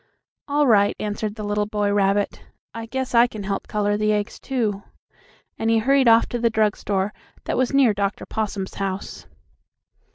[0.47, 2.41] "All right," answered the little boy rabbit.
[2.73, 4.81] "I guess I can help color the eggs, too,"
[5.59, 7.13] and he hurried off to the drug store,
[7.45, 8.25] that was near Dr.
[8.25, 9.27] Possum's house.